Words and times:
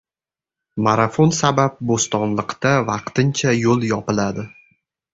Marafon 0.87 1.35
sabab 1.41 1.77
Bo‘stonliqda 1.91 2.75
vaqtincha 2.91 3.57
yo‘l 3.63 3.89
yopiladi 3.93 4.51